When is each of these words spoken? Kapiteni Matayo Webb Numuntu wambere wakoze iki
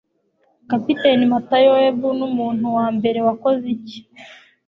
Kapiteni 0.69 1.23
Matayo 1.33 1.69
Webb 1.79 2.01
Numuntu 2.19 2.65
wambere 2.77 3.19
wakoze 3.27 3.65
iki 3.77 3.99